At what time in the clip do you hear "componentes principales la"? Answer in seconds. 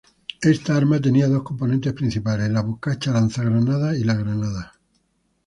1.43-2.63